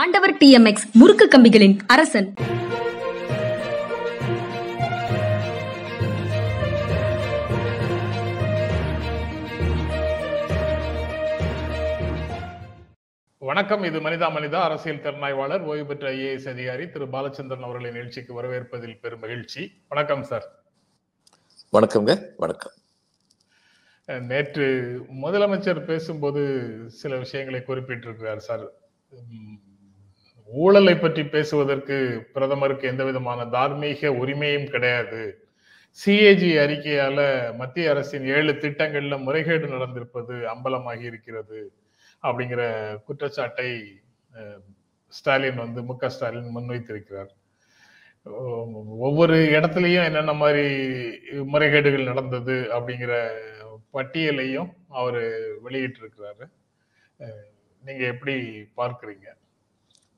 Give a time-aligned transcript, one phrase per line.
[0.00, 2.34] ஆண்டவர் டிஎம்எக்ஸ் முறுக்கு கம்பிகளின் அரசன்.
[13.38, 13.82] வணக்கம்.
[13.82, 19.20] இது மனிதா மனிதா அரசியல் திறனாய்வாளர் ஓய்வு பெற்ற ஐஏஎஸ் அதிகாரி திரு பாலச்சந்திரன் அவர்களின் நிகழ்ச்சிக்கு வரவேற்பதில் பெரும்
[19.20, 19.62] மகிழ்ச்சி.
[19.88, 20.46] வணக்கம் சார்.
[21.72, 22.18] வணக்கம்ங்க.
[22.36, 22.72] வணக்கம்.
[24.32, 24.66] நேற்று
[25.22, 26.42] முதலமைச்சர் பேசும்போது
[26.86, 28.66] சில விஷயங்களை குறிப்பிட்டிருக்கிறார் சார்.
[30.48, 31.96] ஊழலை பற்றி பேசுவதற்கு
[32.32, 35.22] பிரதமருக்கு எந்த விதமான தார்மீக உரிமையும் கிடையாது.
[35.98, 37.20] சிஏஜி அறிக்கையால
[37.56, 41.72] மத்திய அரசின் ஏழு திட்டங்கள்ல முறைகேடு நடந்திருப்பது அம்பலமாகி இருக்கிறது
[42.22, 42.62] அப்படிங்கிற
[43.06, 43.70] குற்றச்சாட்டை
[45.08, 47.30] ஸ்டாலின் வந்து மு க ஸ்டாலின் முன்வைத்திருக்கிறார்.
[49.06, 50.66] ஒவ்வொரு இடத்துலையும் என்னென்ன மாதிரி
[51.52, 53.12] முறைகேடுகள் நடந்தது அப்படிங்கிற
[53.92, 55.20] பட்டியலையும் அவர்
[55.64, 56.46] வெளியிட்டிருக்கிறாரு.
[57.82, 58.36] நீங்க எப்படி
[58.76, 59.28] பார்க்குறீங்க?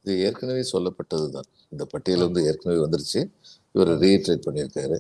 [0.03, 1.49] இது ஏற்கனவே சொல்லப்பட்டதுதான்.
[1.69, 3.31] இந்த பட்டியல் வந்து ஏற்கனவே வந்துருச்சு.
[3.73, 4.99] இவர் ரீட்ரேட் பண்ணியிருக்காரு.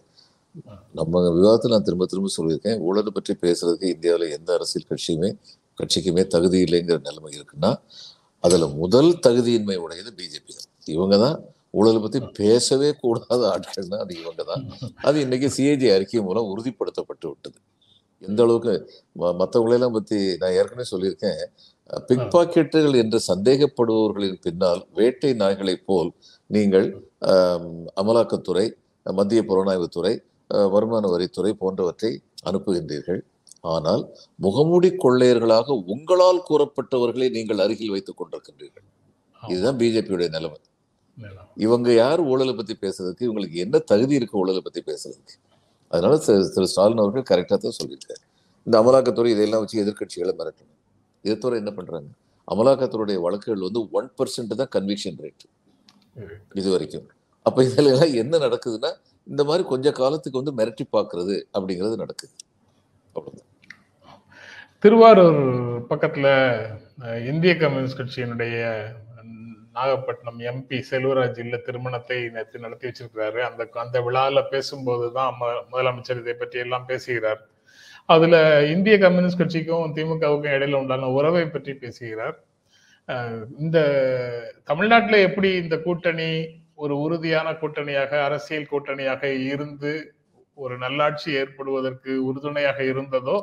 [0.94, 2.78] நம்ம விவாதத்தில் நான் திரும்ப திரும்ப சொல்லியிருக்கேன்.
[2.78, 5.38] ஊழலை பற்றி பேசுறதுக்கு இந்தியாவில் எந்த அரசியல் கட்சியுமே
[5.78, 7.80] கட்சிக்குமே தகுதி இல்லைங்கிற நிலைமை இருக்குன்னா
[8.40, 11.44] அதுல முதல் தகுதியின்மை உடையது பிஜேபி தான் இவங்க தான்.
[11.70, 17.58] ஊழலை பத்தி பேசவே கூடாத ஆட்கள்னா அது இவங்க தான் அது இன்னைக்கு சிஏஜி அறிக்கை மூலம் உறுதிப்படுத்தப்பட்டு விட்டது.
[18.20, 21.44] எந்த அளவுக்கு ம- மத்தவங்களெல்லாம் பத்தி நான் ஏற்கனவே சொல்லியிருக்கேன்.
[22.08, 26.10] பிக் பாக்கெட்டுகள் என்று சந்தேகப்படுபவர்களின் பின்னால் வேட்டை நாய்களைப் போல்
[26.56, 26.86] நீங்கள்
[28.00, 28.66] அமலாக்கத்துறை
[29.06, 30.14] மத்திய புலனாய்வுத்துறை
[30.74, 32.10] வருமான வரித்துறை போன்றவற்றை
[32.48, 33.20] அனுப்புகின்றீர்கள்.
[33.74, 34.02] ஆனால்
[34.44, 38.86] முகமூடி கொள்ளையர்களாக உங்களால் கூறப்பட்டவர்களை நீங்கள் அருகில் வைத்துக் கொண்டிருக்கின்றீர்கள்.
[39.42, 40.60] இதுதான் பிஜேபியுடைய நிலைமை.
[41.64, 43.26] இவங்க யார் ஊழலை பத்தி பேசுறதுக்கு?
[43.28, 45.34] இவங்களுக்கு என்ன தகுதி இருக்கு ஊழலை பத்தி பேசுறதுக்கு?
[45.90, 46.16] அதனால
[46.54, 48.22] திரு ஸ்டாலின் அவர்கள் கரெக்டாக தான் சொல்லியிருக்காரு.
[48.66, 50.76] இந்த அமலாக்கத்துறை இதையெல்லாம் வச்சு எதிர்க்கட்சிகளை மிரட்டணும்.
[51.24, 52.10] இதை தவிர என்ன பண்றாங்க?
[52.52, 55.44] அமலாக்கத்துறையுடைய வழக்குகள் வந்து ஒன் பர்சன்ட் தான் கன்விக்ஷன் ரேட்
[56.60, 57.06] இது வரைக்கும்
[57.46, 58.90] அப்ப இதுல எல்லாம் என்ன நடக்குதுன்னா
[59.26, 62.32] இந்த மாதிரி கொஞ்ச காலத்துக்கு வந்து மிரட்டி பார்க்கிறது அப்படிங்கிறது நடக்குது.
[64.84, 65.40] திருவாரூர்
[65.90, 66.26] பக்கத்துல
[67.30, 68.58] இந்திய கம்யூனிஸ்ட் கட்சியினுடைய
[69.76, 73.40] நாகப்பட்டினம் எம்பி செல்வராஜ் இல்ல திருமணத்தை நேற்று நடத்தி வச்சிருக்கிறாரு.
[73.48, 75.36] அந்த அந்த விழால பேசும்போது தான்
[75.72, 77.40] முதலமைச்சர் இதை பற்றி எல்லாம் பேசுகிறார்.
[78.14, 78.36] அதுல
[78.74, 82.36] இந்திய கம்யூனிஸ்ட் கட்சிக்கும் திமுகவுக்கும் இடையில உண்டான உறவை பற்றி பேசுகிறார்.
[83.62, 83.78] இந்த
[84.70, 86.30] தமிழ்நாட்டில் எப்படி இந்த கூட்டணி
[86.82, 89.22] ஒரு உறுதியான கூட்டணியாக அரசியல் கூட்டணியாக
[89.52, 89.92] இருந்து
[90.58, 93.36] ஒரு நல்லாட்சி ஏற்படுவதற்கு உறுதுணையாக இருந்ததோ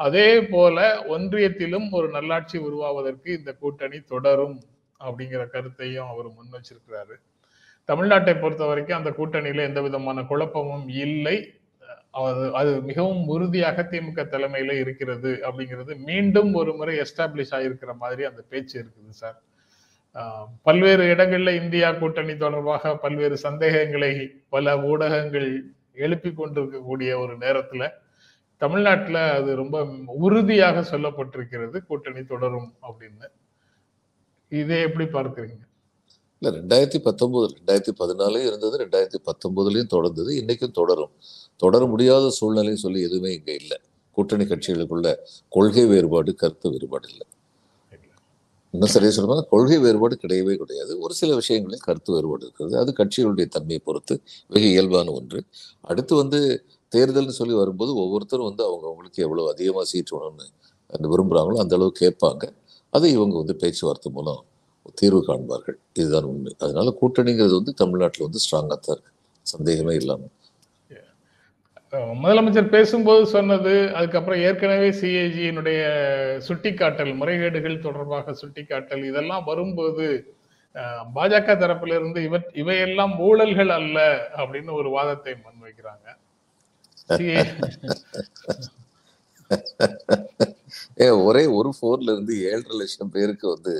[0.00, 0.78] அதே போல
[1.14, 4.56] ஒன்றியத்திலும் ஒரு நல்லாட்சி உருவாவதற்கு இந்த கூட்டணி தொடரும்
[5.00, 7.14] அப்படிங்கிற கருத்தையும் அவர் முன் வச்சிருக்கிறாரு.
[7.88, 11.36] தமிழ்நாட்டை பொறுத்த வரைக்கும் அந்த கூட்டணியில எந்த விதமான குழப்பமும் இல்லை.
[12.14, 18.42] அது அது மிகவும் உறுதியாக திமுக தலைமையில இருக்கிறது அப்படிங்கிறது மீண்டும் ஒரு முறை எஸ்டாப்ளிஷ் ஆகிருக்கிற மாதிரி அந்த
[18.48, 19.38] பேச்சு இருக்குது சார்
[20.62, 24.12] பல்வேறு இடங்கள்ல இந்தியா கூட்டணி தொடர்பாக பல்வேறு சந்தேகங்களை
[24.48, 25.48] பல ஊடகங்கள்
[25.94, 27.88] எழுப்பி கொண்டிருக்கக்கூடிய ஒரு நேரத்துல
[28.58, 29.76] தமிழ்நாட்டில் அது ரொம்ப
[30.06, 33.26] உறுதியாக சொல்லப்பட்டிருக்கிறது கூட்டணி தொடரும் அப்படின்னு.
[34.52, 35.62] இதை எப்படி பார்க்குறீங்க?
[36.42, 41.12] இல்லை ரெண்டாயிரத்தி பத்தொம்போது ரெண்டாயிரத்தி பதினாலையும் இருந்தது ரெண்டாயிரத்தி பத்தொம்போதுலேயும் தொடர்ந்தது இன்னைக்கும் தொடரும்.
[41.62, 43.78] தொடர முடியாத சூழ்நிலை சொல்லி எதுவுமே இங்க இல்லை.
[44.16, 45.08] கூட்டணி கட்சிகளுக்குள்ள
[45.56, 47.26] கொள்கை வேறுபாடு கருத்து வேறுபாடு இல்லை.
[48.74, 50.92] இன்னும் சரியா சொல்லுவாங்க கொள்கை வேறுபாடு கிடையவே கிடையாது.
[51.04, 52.74] ஒரு சில விஷயங்களில் கருத்து வேறுபாடு இருக்கிறது.
[52.82, 54.14] அது கட்சிகளுடைய தன்மையை பொறுத்து
[54.54, 55.40] மிக இயல்பான ஒன்று.
[55.90, 56.40] அடுத்து வந்து
[56.92, 62.44] தேர்தல்னு சொல்லி வரும்போது ஒவ்வொருத்தரும் வந்து அவங்க அவங்களுக்கு எவ்வளவு அதிகமாக சீட் வேணும்னு விரும்புகிறாங்களோ அந்த அளவு கேட்பாங்க.
[62.92, 64.42] அதை இவங்க வந்து பேச்சுவார்த்தை மூலம்
[65.00, 65.78] தீர்வு காண்பார்கள்.
[66.00, 66.52] இதுதான் உண்மை.
[66.64, 69.12] அதனால கூட்டணிங்கிறது வந்து தமிழ்நாட்டில் வந்து ஸ்ட்ராங்காக தான் இருக்கு.
[69.46, 70.32] சந்தேகமே இல்லாமல்
[72.22, 75.80] முதலமைச்சர் பேசும்போது சொன்னது அதுக்கப்புறம் ஏற்கனவே சிஏஜியினுடைய
[76.46, 80.06] சுட்டிக்காட்டல் முறைகேடுகள் தொடர்பாக சுட்டிக்காட்டல் இதெல்லாம் வரும்போது
[81.16, 83.98] பாஜக தரப்பிலிருந்து இவ இவையெல்லாம் ஊழல்கள் அல்ல
[84.40, 86.06] அப்படின்னு ஒரு வாதத்தை முன்வைக்கிறாங்க.
[91.04, 93.74] ஏ ஒரே ஒரு போர்ல இருந்து ஏழரை லட்சம் பேருக்கு வந்து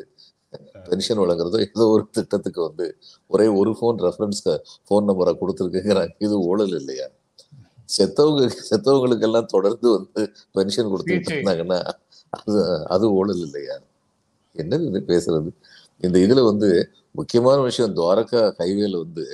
[0.89, 2.87] பென்ஷன் வழங்குறதோ ஏதோ ஒரு திட்டத்துக்கு வந்து
[3.31, 4.43] ஒரே ஒரு போன் ரெஃபரன்ஸ்
[4.91, 6.15] போன் நம்பரை கொடுத்துருக்குங்கிறாங்க.
[6.27, 7.09] இது ஊழல் இல்லையா?
[7.89, 10.23] செத்தவங்க செத்தவங்களுக்கெல்லாம் தொடர்ந்து வந்து
[10.53, 11.33] பென்ஷன் கொடுத்துட்டு.
[11.35, 11.81] இருந்தாங்கன்னா
[12.31, 12.61] அது
[12.95, 13.77] அது ஊழல் இல்லையா?
[14.57, 15.51] என்னது பேசுறது?
[16.01, 16.69] இந்த இதுல வந்து
[17.11, 19.25] முக்கியமான விஷயம் துவாரகா ஹைவேல வந்து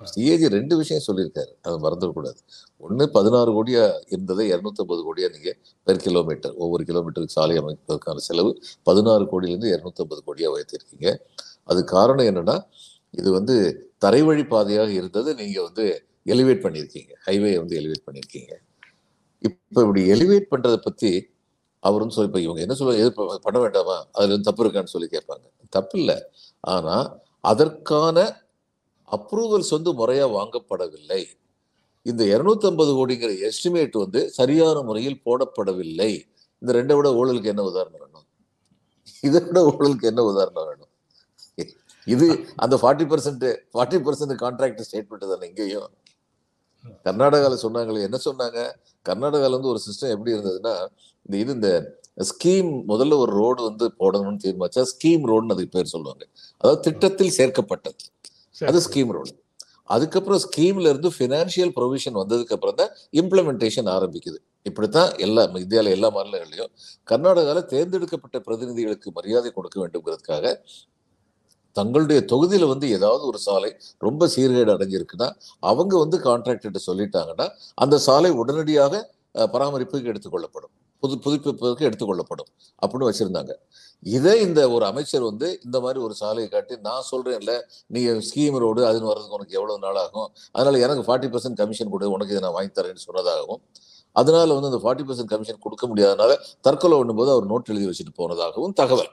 [0.00, 1.52] சிஏஜி ரெண்டு விஷயம் சொல்லியிருக்காரு.
[1.66, 2.40] அதை மறந்துடக்கூடாது
[2.80, 3.84] ஒண்ணு பதினாறு கோடியா
[4.14, 5.50] இருந்ததை இருநூத்தம்பது கோடியா நீங்க
[5.86, 8.50] பெர் கிலோமீட்டர் ஒவ்வொரு கிலோமீட்டருக்கு சாலை அமைப்பதற்கான செலவு
[8.82, 11.08] பதினாறு கோடியிலிருந்து இருநூத்தம்பது கோடியா வைத்திருக்கீங்க
[11.64, 12.56] அது காரணம் என்னன்னா
[13.14, 13.56] இது வந்து
[14.04, 15.32] தரைவழி பாதையாக இருந்ததை.
[15.34, 15.86] நீங்க வந்து
[16.34, 17.12] எலிவேட் பண்ணியிருக்கீங்க.
[17.26, 18.52] ஹைவே வந்து எலிவேட் பண்ணியிருக்கீங்க.
[19.48, 21.10] இப்போ இப்படி எலிவேட் பண்ணுறதை பற்றி
[21.88, 23.10] அவரும் சொல்லி இப்போ இவங்க என்ன சொல்ல எது
[23.46, 23.96] பண்ண வேண்டாமா?
[24.16, 25.44] அதில் தப்பு இருக்கான்னு சொல்லி கேட்பாங்க.
[25.76, 26.16] தப்பு இல்லை.
[26.74, 27.06] ஆனால்
[27.50, 28.18] அதற்கான
[29.16, 31.20] அப்ரூவல்ஸ் வந்து முறையாக வாங்கப்படவில்லை.
[32.10, 36.10] இந்த 250 கோடிங்கிற எஸ்டிமேட் வந்து சரியான முறையில் போடப்படவில்லை.
[36.62, 38.26] இந்த ரெண்டை விட ஊழலுக்கு என்ன உதாரணம் வேணும்?
[39.28, 40.90] இதை விட ஊழலுக்கு என்ன உதாரணம் வேணும்?
[42.14, 42.26] இது
[42.64, 45.88] அந்த forty percent forty percent contract statement தானே இங்கேயும்?
[47.06, 48.58] கர்நாடகாவில் சொன்னாங்களே என்ன சொன்னாங்க?
[49.06, 50.74] கர்நாடகாவில் வந்து ஒரு சிஸ்டம் எப்படி இருந்ததுன்னா
[51.26, 51.70] இந்த இது இந்த
[52.30, 56.22] ஸ்கீம் முதல்ல ஒரு ரோடு வந்து போடணும்னு தீர்மானிச்சா ஸ்கீம் ரோடுன்னு அதுக்கு பேர் சொல்லுவாங்க.
[56.60, 58.04] அதாவது திட்டத்தில் சேர்க்கப்பட்டது.
[58.56, 58.68] சரி.
[58.70, 59.32] அது ஸ்கீம் ரோடு
[59.86, 64.38] அதுக்கப்புறம் ஸ்கீம்ல இருந்து ஃபினான்ஷியல் ப்ரொவிஷன் வந்ததுக்கு அப்புறம் தான் இம்ப்ளிமெண்டேஷன் ஆரம்பிக்குது.
[64.66, 66.72] இப்படித்தான் எல்லா இந்தியாவில் எல்லா மாநிலங்களையும்
[67.08, 70.54] கர்நாடகாவில் தேர்ந்தெடுக்கப்பட்ட பிரதிநிதிகளுக்கு மரியாதை கொடுக்க வேண்டும்ங்கிறதுக்காக
[71.78, 73.70] தங்களுடைய தொகுதியில வந்து ஏதாவது ஒரு சாலை
[74.06, 75.28] ரொம்ப சீர்கேடு அடைஞ்சிருக்குன்னா
[75.70, 77.46] அவங்க வந்து கான்ட்ராக்டர்கிட்ட சொல்லிட்டாங்கன்னா
[77.84, 78.94] அந்த சாலை உடனடியாக
[79.54, 80.72] பராமரிப்புக்கு எடுத்துக்கொள்ளப்படும்.
[81.02, 82.48] புது புதுப்பிப்பதற்கு எடுத்துக்கொள்ளப்படும்
[82.82, 83.52] அப்படின்னு வச்சிருந்தாங்க.
[84.14, 87.52] இதே இந்த ஒரு அமைச்சர் வந்து இந்த மாதிரி ஒரு சாலையை காட்டி நான் சொல்றேன்ல
[87.94, 90.28] நீங்கள் ஸ்கீம் ரோடு அதுன்னு வர்றதுக்கு உனக்கு எவ்வளவு நாள் ஆகும்?
[90.56, 93.60] அதனால எனக்கு ஃபார்ட்டி பர்சன்ட் கமிஷன் கொடு உனக்கு இதை நான் வாங்கி தரேன்னு சொன்னதாகவும்
[94.16, 96.34] அதனால வந்து அந்த ஃபார்ட்டி பர்சன்ட் கமிஷன் கொடுக்க முடியாதனால
[96.66, 99.10] தற்கொலை பண்ணும்போது அவர் நோட் எழுதி வச்சுட்டு போனதாகவும் தகவல்.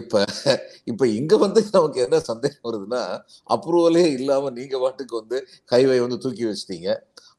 [0.00, 0.14] இப்ப.
[0.90, 3.02] இப்ப இங்க வந்து நமக்கு என்ன சந்தேகம் வருதுன்னா
[3.54, 5.38] அப்ரூவலே இல்லாம நீங்க பாட்டுக்கு வந்து
[5.72, 6.88] ஹைவே வந்து தூக்கி வச்சிட்டீங்க.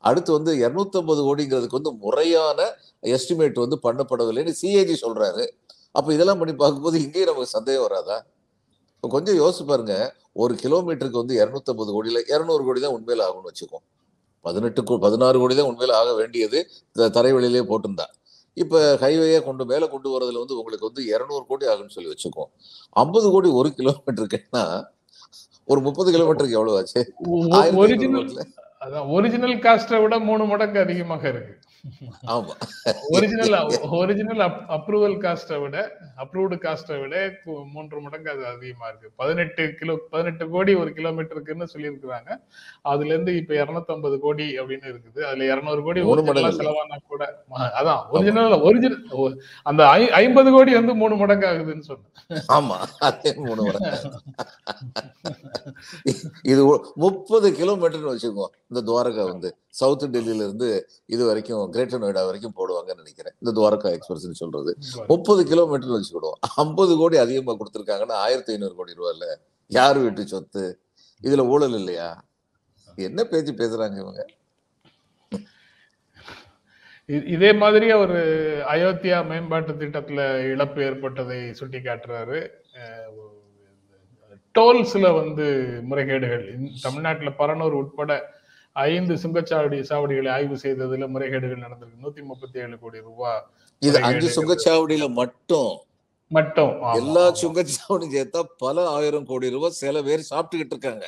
[0.10, 2.60] அடுத்து வந்து 250 கோடிங்கிறதுக்கு வந்து முறையான
[3.16, 5.46] எஸ்டிமேட் வந்து பண்ணப்படவில்லைன்னு சிஏஜி சொல்றாரு.
[5.96, 8.18] அப்ப இதெல்லாம் பண்ணி பார்க்கும்போது இங்கேயும் நமக்கு சந்தேகம் வராதா?
[9.04, 9.96] கொஞ்சம் யோசிச்சு பாருங்க.
[10.44, 13.86] ஒரு கிலோமீட்டருக்கு வந்து இரநூத்தம்பது கோடியில் இரநூறு கோடி தான் உண்மையில் ஆகும்னு வச்சுக்கோம்
[14.46, 16.60] பதினெட்டு பதினாறு கோடி தான் உண்மையில் ஆக வேண்டியது
[17.18, 18.06] தரைவெளியிலே போட்டிருந்தா.
[18.58, 22.50] இப்ப ஹைவேயை கொண்டு மேல கொண்டு வரதுல வந்து உங்களுக்கு வந்து 200 கோடி ஆகும்னு சொல்லி வச்சுக்கோம்
[22.96, 24.64] 50 கோடி ஒரு கிலோமீட்டருக்குன்னா
[25.68, 27.02] ஒரு முப்பது கிலோமீட்டருக்கு எவ்வளவு ஆச்சு?
[27.82, 28.30] ஒரிஜினல்
[29.16, 31.54] ஒரிஜினல் காஸ்ட்டை விட மூணு மடங்கு அதிகமாக இருக்கு.
[32.34, 32.54] ஆமா.
[33.16, 33.56] ஒரிஜினல்
[34.00, 34.44] ஒரிஜினல்
[34.76, 35.78] அப்ரூவல் காஸ்ட்டை விட
[36.24, 37.16] அப்ரூவ்டு காஸ்ட்டை விட
[37.76, 39.10] மூன்று மடங்கு அது அதிகமா இருக்கு.
[39.22, 42.30] பதினெட்டு கிலோ பதினெட்டு கோடி ஒரு கிலோமீட்டருக்குன்னு சொல்லியிருக்கிறாங்க.
[42.94, 45.20] அதுல இருந்து இப்ப 250 கோடி அப்படின்னு இருக்குது.
[45.30, 46.60] அதுல 200 கோடி original-ஆ மடங்கு.
[46.60, 47.24] செலவானா கூட.
[47.82, 49.38] அதான் ஒரிஜினல் ஒரிஜினல்
[49.72, 49.82] அந்த
[50.22, 52.46] ஐம்பது கோடி வந்து மூணு மடங்கு ஆகுதுன்னு சொன்னேன்.
[52.58, 52.80] ஆமா
[53.10, 53.92] அதே மூணு மடங்கு.
[56.54, 56.62] இது
[57.06, 59.50] முப்பது கிலோமீட்டர்னு வச்சுக்கோ இந்த துவாரகா வந்து.
[59.80, 60.70] சவுத் டெல்லியில இருந்து
[61.16, 63.36] இது வரைக்கும் கிரேட்டர் நொய்டா வரைக்கும் போடுவாங்கன்னு நினைக்கிறேன்.
[63.42, 64.72] இந்த துவாரகா எக்ஸ்பிரஸ் சொல்றது.
[65.08, 66.40] முப்பது கிலோமீட்டர் வச்சுக்கிடுவோம்.
[66.56, 69.28] ஐம்பது கோடி அதிகமா கொடுத்துருக்காங்கன்னா ஆயிரத்தி ஐநூறு கோடி ரூபாய் இல்ல
[69.68, 70.66] யார் வீட்டு சொத்து?
[71.24, 72.10] இதுல ஊழல் இல்லையா?
[72.96, 74.26] என்ன பேச்சு பேசுறாங்க இவங்க?
[77.36, 78.18] இதே மாதிரி ஒரு
[78.72, 80.20] அயோத்தியா மேம்பாட்டு திட்டத்துல
[80.50, 82.40] இழப்பு ஏற்பட்டதை சுட்டி காட்டுறாரு
[84.58, 85.46] டோல்ஸ்ல வந்து
[85.90, 86.46] முறைகேடுகள்.
[86.82, 88.12] தமிழ்நாட்டுல பரனூர் உட்பட
[88.86, 93.40] ஐந்து சுங்கச்சாவடி சாவடிகளை ஆய்வு செய்ததுல முறைகேடுகள் நடந்திருக்கு நூத்தி முப்பத்தி ஏழு கோடி ரூபாய்
[93.82, 95.72] இது அஞ்சு சுங்கச்சாவடியில மட்டும்
[96.32, 97.24] மட்டும் எல்லா.
[97.42, 101.06] சுங்கச்சாவடியும் சேர்த்தா பல ஆயிரம் கோடி ரூபாய் சில பேர் சாப்பிட்டுக்கிட்டு இருக்காங்க.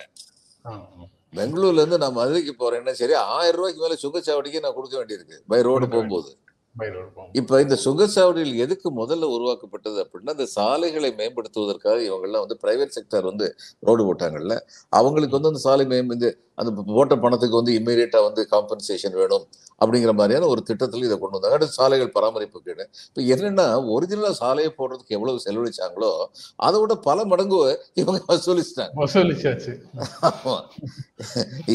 [1.34, 5.88] பெங்களூர்ல இருந்து நான் மதுரைக்கு போறேன்னா சரி ஆயிரம் ரூபாய்க்கு மேல சுங்கச்சாவடிக்கு நான் கொடுக்க வேண்டியிருக்கு பை ரோடு
[5.94, 6.32] போகும்போது.
[7.36, 13.26] இப்ப இந்த சுங்கச்சாவடிகள் எதுக்கு முதல்ல உருவாக்கப்பட்டது அப்படின்னா இந்த சாலைகளை மேம்படுத்துவதற்காக இவங்க எல்லாம் வந்து பிரைவேட் செக்டர்
[13.30, 13.48] வந்து
[13.84, 14.56] ரோடு போட்டாங்கல்ல
[14.94, 16.30] அவங்களுக்கு வந்து அந்த சாலை மேம் இந்த
[16.62, 19.46] அந்த போட்ட பணத்துக்கு வந்து இம்மீடியட்டா வந்து காம்பன்சேஷன் வேணும்
[19.82, 21.56] அப்படிங்கிற மாதிரியான ஒரு திட்டத்துல இதை கொண்டு வந்தாங்க.
[21.58, 22.74] அடுத்து சாலைகள் பராமரிப்புக்கு
[23.08, 26.12] இப்ப என்னன்னா ஒரிஜினலா சாலையை போடுறதுக்கு எவ்வளவு செலவழிச்சாங்களோ
[26.60, 27.60] அதை விட பல மடங்கு
[28.02, 28.94] இவங்க வசூலிச்சிட்டாங்க.
[29.02, 29.74] வசூலிச்சாச்சு.
[30.30, 30.56] ஆமா.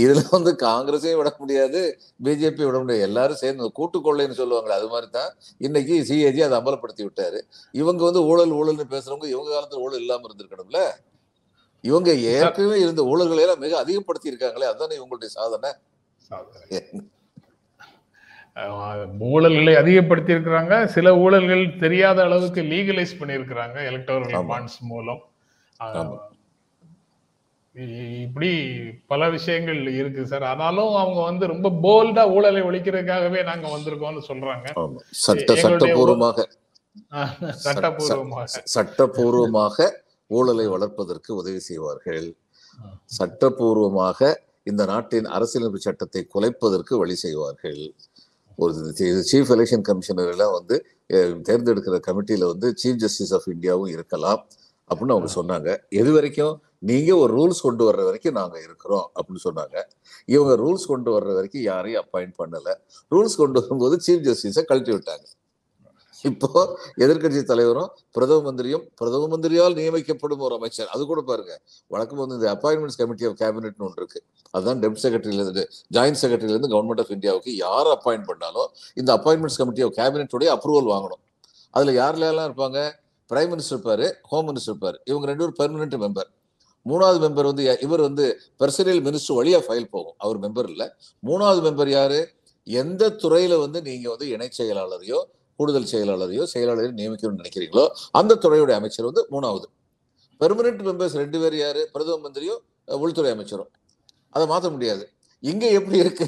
[0.01, 1.81] இதுல வந்து காங்கிரஸையும் விட முடியாது
[2.25, 3.07] பிஜேபி விட முடியாது.
[3.09, 7.41] எல்லாரும் சேர்ந்து கூட்டு கொள்ளைன்னு சொல்லுவாங்களே அது மாதிரி தான் இன்னைக்கு சிஏஜி அதை அமலப்படுத்தி விட்டாரு.
[7.75, 10.81] இவங்க வந்து ஊழல் ஊழல்னு பேசுறவங்க இவங்க காலத்துல ஊழல் இல்லாம இருந்திருக்கணும்ல?
[11.89, 15.71] இவங்க ஏற்கனவே இருந்த ஊழல்களை எல்லாம் மிக அதிகப்படுத்தி இருக்காங்களே அதுதானே இவங்களுடைய சாதனை?
[19.33, 24.47] ஊழல்களை அதிகப்படுத்தி இருக்கிறாங்க சில ஊழல்கள் தெரியாத அளவுக்கு லீகலைஸ் பண்ணியிருக்கிறாங்க எலக்டோரல்.
[24.53, 25.23] பாண்ட்ஸ் மூலம்.
[28.27, 28.51] இப்படி
[29.13, 30.45] பல விஷயங்கள் இருக்கு சார்.
[30.53, 34.67] ஆனாலும் அவங்க வந்து ரொம்ப போல்டா ஊழலை ஒழிக்கிறதுக்காகவே நாங்க வந்திருக்கோம்னு சொல்றாங்க.
[35.27, 36.47] சட்டபூர்வமாக.
[37.67, 38.49] சட்டபூர்வமாக.
[38.77, 39.89] சட்டபூர்வமாக
[40.27, 42.27] ஊழலை வளர்ப்பதற்கு உதவி செய்வார்கள்.
[43.19, 47.95] சட்டபூர்வமாக இந்த நாட்டின் அரசியலமைப்பு சட்டத்தை குலைப்பதற்கு வழி செய்வார்கள்.
[48.57, 48.75] ஒரு
[49.31, 50.77] சீஃப் எலெக்ஷன் கமிஷனர் எல்லாம் வந்து
[51.49, 54.41] தேர்ந்தெடுக்கிற கமிட்டியில வந்து சீஃப் ஜஸ்டிஸ் ஆஃப் இந்தியாவும் இருக்கலாம்
[54.91, 55.69] அப்படின்னு அவங்க சொன்னாங்க.
[55.89, 56.63] எது வரைக்கும்?
[56.79, 59.77] நீங்க ஒரு ரூல்ஸ் கொண்டு வர்ற வரைக்கும் நாங்க இருக்கிறோம் அப்படின்னு சொன்னாங்க.
[60.27, 62.73] இவங்க ரூல்ஸ் கொண்டு வர்ற வரைக்கும் யாரையும் அப்பாயிண்ட் பண்ணல.
[63.11, 65.27] ரூல்ஸ் கொண்டு வரும்போது சீஃப் ஜஸ்டிஸை கழட்டி விட்டாங்க.
[66.31, 66.49] இப்போ
[67.05, 70.89] எதிர்க்கட்சி தலைவரும் பிரதம மந்திரியும் பிரதம மந்திரியால் நியமிக்கப்படும் ஒரு அமைச்சர்.
[70.95, 71.53] அது கூட பாருங்க.
[71.93, 74.21] வழக்கம் வந்து இந்த அப்பாயின்மெண்ட்ஸ் கமிட்டி ஆஃப் கேபினெட்னு ஒன்று இருக்கு.
[74.55, 75.65] அதுதான் டெப்ட் செக்ரட்டரியிலிருந்து
[75.97, 81.23] ஜாயின்ட் செக்ரட்டரியிலிருந்து கவர்மெண்ட் ஆஃப் இந்தியாவுக்கு யார் அப்பாயிண்ட் பண்ணாலும் இந்த அப்பாயின்மெண்ட்ஸ் கமிட்டி ஆஃப் கேபினெட்டுடைய அப்ரூவல் வாங்கணும்.
[81.75, 82.81] அதில் யாரெல்லாம் இருப்பாங்க?
[83.31, 84.99] பிரைம் மினிஸ்டர் இருப்பார் ஹோம் மினிஸ்டர் இருப்பார்.
[85.11, 86.31] இவங்க ரெண்டு பேரும் பெர்மனெண்ட் மெம்பர்
[86.87, 88.25] மூணாவது மெம்பர் வந்து இவர் வந்து
[88.61, 90.17] பர்சனல் மினிஸ்டர் வழியாக ஃபைல் போகும்.
[90.25, 90.87] அவர் மெம்பர் இல்லை.
[91.29, 92.19] மூணாவது மெம்பர் யார்?
[92.67, 95.19] எந்த துறையில் வந்து நீங்கள் வந்து இணை செயலாளரையோ
[95.57, 99.67] கூடுதல் செயலாளரையோ செயலாளரையோ நியமிக்கணும்னு நினைக்கிறீங்களோ அந்த துறையுடைய அமைச்சர் வந்து மூணாவது.
[100.41, 101.89] பெர்மனன்ட் மெம்பர்ஸ் ரெண்டு பேர் யாரு?
[101.93, 103.71] பிரதம மந்திரியும் உள்துறை அமைச்சரும்
[104.31, 105.11] அதை மாற்ற முடியாது.
[105.41, 106.27] இங்கே எப்படி இருக்கு?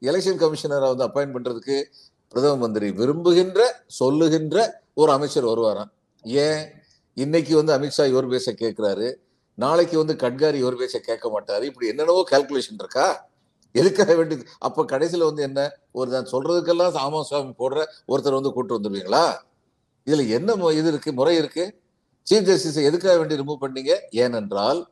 [0.00, 1.82] எலெக்ஷன் கமிஷனரை வந்து அப்பாயிண்ட் பண்றதுக்கு
[2.28, 5.90] பிரதம மந்திரி விரும்புகின்ற சொல்லுகின்ற ஒரு அமைச்சர் வருவாராம்.
[6.24, 6.62] ஏன்?
[7.14, 9.14] இன்னைக்கு வந்து அமித்ஷா இவர் பேச கேட்கிறாரு.
[9.54, 11.62] நாளைக்கு வந்து கட்காரி இவர் பேச கேட்க மாட்டாரு.
[11.62, 13.29] இப்படி என்னென்னவோ கால்குலேஷன் இருக்கா?
[13.72, 15.72] எதுக்காக வேண்டியது அப்ப கடைசியில வந்து என்ன?
[15.92, 19.40] ஒரு நான் சொல்றதுக்கெல்லாம் ஆமா சுவாமி போடுற ஒருத்தர் வந்து கூட்டு வந்துடுவீங்களா
[20.06, 21.12] இதுல என்ன மு- இது இருக்கு?
[21.12, 21.80] முறை இருக்கு?
[22.30, 23.98] சீஃப் ஜஸ்டிஸை எதுக்காக வேண்டி ரிமூவ் பண்ணீங்க?
[24.10, 24.88] ஏனென்றால்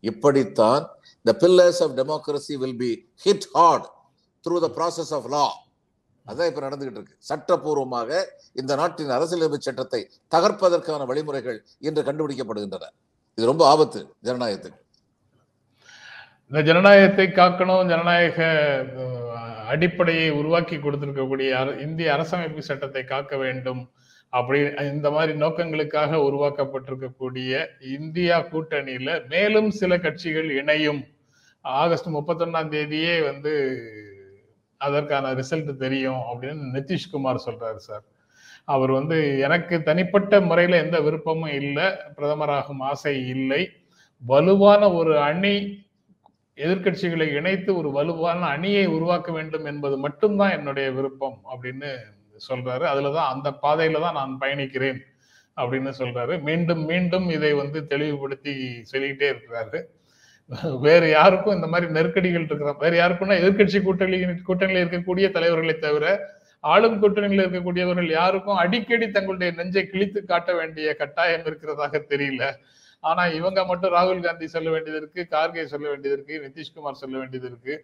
[0.00, 0.88] இப்படித்தான்
[1.22, 3.90] the pillars of democracy will be hit hard
[4.48, 5.46] through the process of law
[6.26, 7.16] அதான் இப்ப நடந்துகிட்டு இருக்கு.
[7.28, 12.88] சட்டப்பூர்வமாக இந்த நாட்டின் அரசியலமைப்பு சட்டத்தை தகர்ப்பதற்கான வழிமுறைகள் இன்று கண்டுபிடிக்கப்படுகின்றன.
[13.34, 14.78] இது ரொம்ப ஆபத்து ஜனநாயகத்துக்கு.
[16.50, 18.38] இந்த ஜனநாயகத்தை காக்கணும் ஜனநாயக
[19.72, 21.50] அடிப்படையை உருவாக்கி கொடுத்திருக்கக்கூடிய
[21.84, 23.82] இந்திய அரசமைப்பு சட்டத்தை காக்க வேண்டும்
[24.32, 24.58] அப்படி
[24.94, 27.60] இந்த மாதிரி நோக்கங்களுக்காக உருவாக்கப்பட்டிருக்கக்கூடிய
[27.98, 31.00] இந்தியா கூட்டணியில மேலும் சில கட்சிகள் இணையும்.
[31.64, 33.52] ஆகஸ்ட் முப்பத்தொன்னாம் தேதியே வந்து
[34.80, 38.04] அதற்கான ரிசல்ட் தெரியும் அப்படின்னு நிதிஷ்குமார் சொல்றாரு சார்.
[38.74, 43.62] அவர் வந்து எனக்கு தனிப்பட்ட முறையில எந்த விருப்பமும் இல்லை பிரதமராகும் ஆசை இல்லை.
[44.22, 45.54] வலுவான ஒரு அணி
[46.64, 51.90] எதிர்க்கட்சிகளை இணைத்து ஒரு வலுவான அணியை உருவாக்க வேண்டும் என்பது மட்டும்தான் என்னுடைய விருப்பம் அப்படின்னு
[52.48, 52.84] சொல்றாரு.
[52.92, 55.00] அதுலதான் அந்த பாதையில தான் நான் பயணிக்கிறேன்
[55.56, 56.34] அப்படின்னு சொல்றாரு.
[56.48, 58.54] மீண்டும் மீண்டும் இதை வந்து தெளிவுபடுத்தி
[58.90, 59.80] சொல்லிக்கிட்டே இருக்கிறாரு.
[60.86, 66.04] வேறு யாருக்கும் இந்த மாதிரி நெருக்கடிகள் இருக்கிற வேறு யாருக்கும்னா எதிர்க்கட்சி கூட்டணி கூட்டணியில் இருக்கக்கூடிய தலைவர்களை தவிர
[66.64, 72.42] ஆளும் கூட்டணியில் இருக்கக்கூடியவர்கள் யாருக்கும் அடிக்கடி தங்களுடைய நெஞ்சை கிழித்து காட்ட வேண்டிய கட்டாயம் இருக்கிறதாக தெரியல.
[73.04, 77.46] ஆனா இவங்க மட்டும் ராகுல் காந்தி சொல்ல வேண்டியது இருக்கு கார்கே சொல்ல வேண்டியது இருக்கு நிதிஷ்குமார் சொல்ல வேண்டியது
[77.46, 77.74] இருக்கு.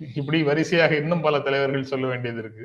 [0.00, 2.64] இப்படி வரிசையாக இன்னும் பல தலைவர்கள் சொல்ல வேண்டியது இருக்கு.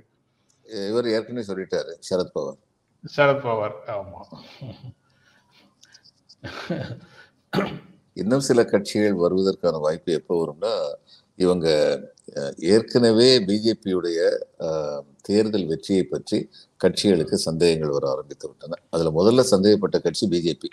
[0.87, 2.59] இவர் ஏற்கனவே சொல்லிட்டாரு சரத்பவார்
[3.03, 4.19] சரத்பவார் ஆமா.
[8.17, 10.73] இன்னும் சில கட்சிகள் வருவதற்கான வாய்ப்பு எப்போ வரும்னா
[11.39, 11.67] இவங்க
[12.71, 14.19] ஏற்கனவே பிஜேபியுடைய
[15.29, 16.37] தேர்தல் வெற்றியை பற்றி
[16.81, 18.79] கட்சிகளுக்கு சந்தேகங்கள் வர ஆரம்பித்து விட்டன.
[18.95, 20.69] அதில் முதல்ல சந்தேகப்பட்ட கட்சி பிஜேபி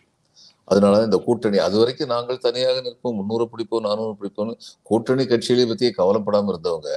[0.69, 3.17] அதனால இந்த கூட்டணி அது வரைக்கும் நாங்கள் தனியாக நிற்போம்.
[3.19, 4.55] முன்னூறு பிடிப்போம் நானூறு பிடிப்போம்னு
[4.90, 6.90] கூட்டணி கட்சிகளை பற்றியே கவலைப்படாமல் இருந்தவங்க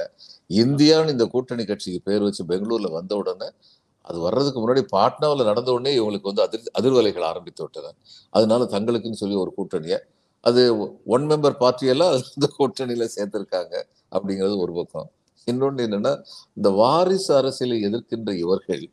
[0.62, 3.48] இந்தியான்னு இந்த கூட்டணி கட்சிக்கு பேர் வச்சு பெங்களூரில் வந்த உடனே
[4.04, 7.92] அது வர்றதுக்கு முன்னாடி பாட்னாவில் நடந்த உடனே இவங்களுக்கு வந்து அதிர் அதிர்வலைகள் ஆரம்பித்து விட்டன.
[8.34, 9.98] அதனால தங்களுக்குன்னு சொல்லி ஒரு கூட்டணியை
[10.44, 10.62] அது
[11.14, 13.74] ஒன் மெம்பர் பார்ட்டியெல்லாம் அது இந்த கூட்டணியில் சேர்ந்துருக்காங்க
[14.12, 15.08] அப்படிங்கிறது ஒரு பக்கம்.
[15.44, 18.90] இன்னொன்று என்னன்னா இந்த வாரிசு அரசியலை எதிர்க்கின்ற இவர்கள்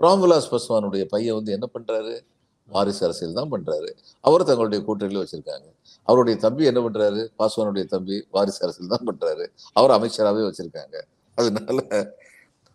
[0.00, 2.20] ராம்விலாஸ் பாஸ்வானுடைய பையன் வந்து என்ன பண்றாரு?
[2.66, 3.90] வாரிசு அரசியல் தான் பண்றாரு.
[4.20, 5.72] அவர் தங்களுடைய கூட்டணியில் வச்சிருக்காங்க.
[6.02, 7.28] அவருடைய தம்பி என்ன பண்றாரு?
[7.38, 9.46] பாஸ்வானுடைய தம்பி வாரிசு அரசியல் தான் பண்றாரு.
[9.72, 11.02] அவர் அமைச்சராகவே வச்சிருக்காங்க.
[11.34, 12.12] அதனால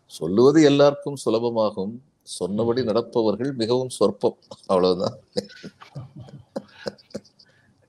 [0.05, 1.93] சொல்லுவது எல்லாருக்கும் சுலபமாகும்.
[2.23, 4.37] சொன்னபடி நடப்பவர்கள் மிகவும் சொற்பம்.
[4.65, 5.19] அவ்வளவுதான்.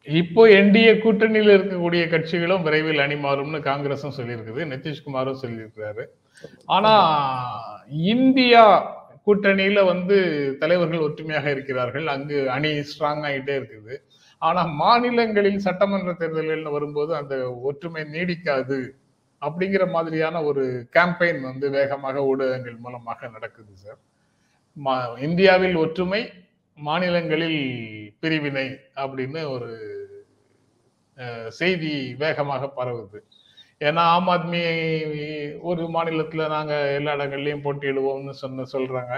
[0.06, 6.04] இப்போ என்டிஏ கூட்டணியில் இருக்கக்கூடிய கட்சிகளும் விரைவில் அணி மாறும்னு காங்கிரஸும் சொல்லியிருக்குது நிதிஷ்குமாரும் சொல்லியிருக்கிறாரு.
[6.66, 6.92] ஆனா
[8.06, 8.64] இந்தியா
[9.26, 10.16] கூட்டணியில வந்து
[10.58, 12.06] தலைவர்கள் ஒற்றுமையாக இருக்கிறார்கள்.
[12.06, 13.94] அங்கு அணி ஸ்ட்ராங் ஆகிட்டே இருக்குது.
[14.42, 18.80] ஆனா மாநிலங்களில் சட்டமன்ற தேர்தல்கள்னு வரும்போது அந்த ஒற்றுமை நீடிக்காது
[19.42, 24.00] அப்படிங்கிற மாதிரியான ஒரு கேம்பெயின் வந்து வேகமாக ஊடகங்கள் மூலமாக நடக்குது சார்
[24.76, 26.20] மா- இந்தியாவில் ஒற்றுமை
[26.78, 27.60] மாநிலங்களில்
[28.20, 28.66] பிரிவினை
[28.96, 29.70] அப்படின்னு ஒரு
[31.48, 33.18] செய்தி வேகமாக பரவுது.
[33.80, 34.62] ஏன்னா ஆம் ஆத்மி
[35.60, 39.14] ஒரு மாநிலத்துல நாங்க எல்லா இடங்கள்லயும் போட்டியிடுவோம்னு சொன்ன சொல்றாங்க.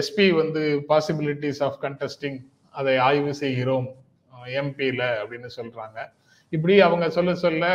[0.00, 2.38] எஸ்பி வந்து பாசிபிலிட்டிஸ் ஆஃப் கண்டெஸ்டிங்
[2.70, 3.88] அதை ஆய்வு செய்கிறோம்
[4.60, 5.98] எம்பியில அப்படின்னு சொல்றாங்க.
[6.52, 7.66] இப்படி அவங்க சொல்ல சொல்ல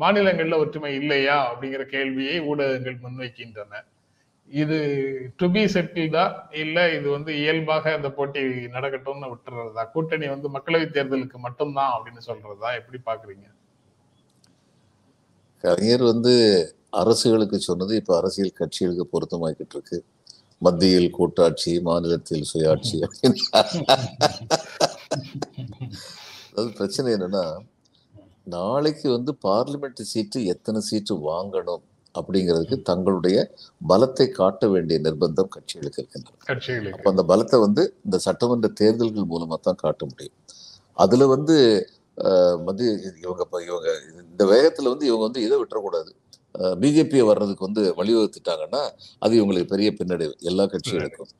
[0.00, 3.72] மாநிலங்கள்ல ஒற்றுமை இல்லையா அப்படிங்கிற கேள்வியை ஊடகங்கள் முன்வைக்கின்றன.
[4.50, 4.76] இது
[5.40, 6.22] டு பி செட்டில்டா
[6.62, 8.40] இல்ல இது வந்து இயல்பாக அந்த போட்டி
[8.76, 9.82] நடக்கட்டும்னு விட்டுறதா?
[9.92, 12.70] கூட்டணி வந்து மக்களவை தேர்தலுக்கு மட்டும்தான் அப்படின்னு சொல்றதா?
[12.80, 13.46] எப்படி பாக்குறீங்க?
[15.64, 16.32] கலைஞர் வந்து
[17.00, 19.98] அரசுகளுக்கு சொன்னது இப்ப அரசியல் கட்சிகளுக்கு பொருத்தமாக்கிட்டு இருக்கு.
[20.62, 23.44] மத்தியில் கூட்டாட்சி மாநிலத்தில் சுயாட்சி அப்படின்னு.
[26.50, 27.44] அதாவது பிரச்சனை என்னன்னா
[28.56, 31.84] நாளைக்கு வந்து பார்லிமெண்ட் சீட்டு எத்தனை சீட்டு வாங்கணும்?
[32.18, 33.36] அப்படிங்கிறதுக்கு தங்களுடைய
[33.90, 39.80] பலத்தை காட்ட வேண்டிய நிர்பந்தம் கட்சிகளுக்கு இருக்கின்றன அப்ப அந்த பலத்தை வந்து இந்த சட்டமன்ற தேர்தல்கள் மூலமா தான்
[39.84, 40.36] காட்ட முடியும்.
[40.96, 41.56] அதுல வந்து
[42.66, 42.90] மத்திய
[43.24, 43.88] இவங்க இவங்க
[44.32, 46.10] இந்த வேகத்துல வந்து இவங்க வந்து இதை விட்டுறக்கூடாது.
[46.82, 48.82] பிஜேபியை வர்றதுக்கு வந்து வழிவகுத்துட்டாங்கன்னா
[49.24, 51.30] அது இவங்களுக்கு பெரிய பின்னடைவு எல்லா கட்சிகளுக்கும்.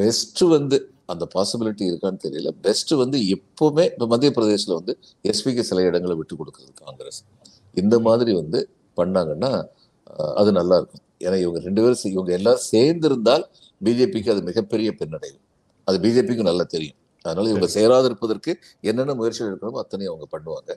[0.00, 0.76] பெஸ்ட் வந்து
[1.12, 2.50] அந்த பாசிபிலிட்டி இருக்கான்னு தெரியல.
[2.66, 4.94] பெஸ்ட் வந்து எப்பவுமே இப்போ மத்திய பிரதேசில் வந்து
[5.30, 7.20] எஸ்பிக்கு சில இடங்களை விட்டு கொடுக்குறது காங்கிரஸ்.
[7.82, 8.60] இந்த மாதிரி வந்து
[8.96, 9.52] பண்ணாங்கன்னா
[10.40, 13.44] அது நல்லா இருக்கும் ஏன்னா இவங்க ரெண்டு பேரும் இவங்க எல்லாரும் சேர்ந்திருந்தால்
[13.80, 15.38] பிஜேபிக்கு அது மிகப்பெரிய பின்னடைவு
[15.88, 16.98] அது பிஜேபிக்கு நல்லா தெரியும்.
[17.24, 18.52] அதனால இவங்க சேராதிருப்பதற்கு
[18.90, 20.70] என்னென்ன முயற்சிகள் இருக்கணுமோ அத்தனை அவங்க பண்ணுவாங்க.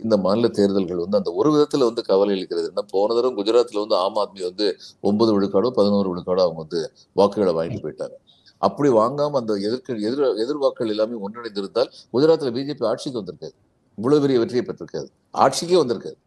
[0.00, 2.82] இந்த மாநில தேர்தல்கள் வந்து அந்த ஒரு விதத்துல வந்து கவலை அளிக்கிறது என்ன?
[2.92, 4.66] போன தடவை குஜராத்ல வந்து ஆம் ஆத்மி வந்து
[5.08, 6.80] ஒன்பது விழுக்காடோ பதினோரு விழுக்காடோ அவங்க வந்து
[7.20, 8.16] வாக்குகளை வாங்கிட்டு போயிட்டாங்க.
[8.62, 13.56] அப்படி வாங்காம அந்த எதிர்க்க எதிர் எதிர்வாக்கள் எல்லாமே ஒன்றிணைந்திருந்தால் குஜராத்ல பிஜேபி ஆட்சிக்கு வந்திருக்காது.
[13.98, 15.08] இவ்வளவு பெரிய வெற்றியை பெற்றிருக்காது.
[15.44, 16.18] ஆட்சிக்கே வந்திருக்காது.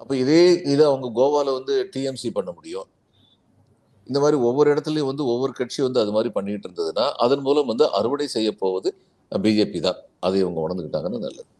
[0.00, 0.42] அப்போ இதே
[0.72, 2.88] இதை அவங்க கோவாவில் வந்து டிஎம்சி பண்ண முடியும்.
[4.08, 7.86] இந்த மாதிரி ஒவ்வொரு இடத்துலையும் வந்து ஒவ்வொரு கட்சி வந்து அது மாதிரி பண்ணிட்டு இருந்ததுன்னா அதன் மூலம் வந்து
[7.98, 8.90] அறுவடை செய்ய போவது
[9.32, 10.00] பிஜேபி தான்.
[10.26, 11.50] அதை இவங்க உணர்ந்துக்கிட்டாங்கன்னு நல்லது.